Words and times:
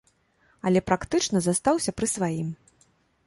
Але 0.69 0.79
практычна 0.89 1.37
застаўся 1.47 1.95
пры 1.99 2.07
сваім. 2.17 2.49